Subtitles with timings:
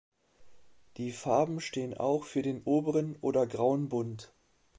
[0.97, 4.33] Die Farben stehen auch für den Oberen oder Grauen Bund.